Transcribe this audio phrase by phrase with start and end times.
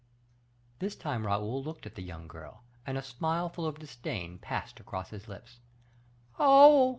[0.79, 4.79] This time Raoul looked at the young girl, and a smile full of disdain passed
[4.79, 5.59] across his lips.
[6.39, 6.89] "Oh!"